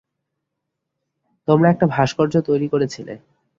তোমরা 1.47 1.67
একটা 1.69 1.85
ভাস্কর্য 1.87 2.33
তৈরি 2.41 2.67
করেছিলে। 2.67 3.13